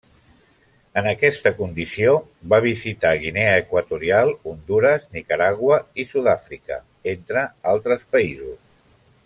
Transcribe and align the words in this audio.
En 1.01 1.09
aquesta 1.09 1.51
condició 1.59 2.13
va 2.53 2.59
visitar 2.65 3.11
Guinea 3.25 3.51
Equatorial, 3.65 4.33
Hondures, 4.53 5.07
Nicaragua 5.19 5.79
i 6.05 6.09
Sud-àfrica, 6.15 6.79
entre 7.15 7.45
altres 7.75 8.09
països. 8.17 8.59